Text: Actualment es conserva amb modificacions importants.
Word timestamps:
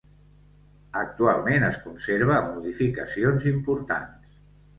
Actualment 1.01 1.65
es 1.67 1.77
conserva 1.83 2.33
amb 2.39 2.49
modificacions 2.57 3.47
importants. 3.53 4.35